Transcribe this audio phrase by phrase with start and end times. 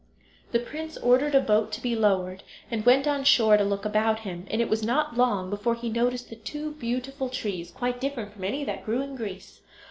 [0.51, 4.21] The prince ordered a boat to be lowered, and went on shore to look about
[4.21, 8.33] him, and it was not long before he noticed the two beautiful trees, quite different
[8.33, 9.61] from any that grew in Greece.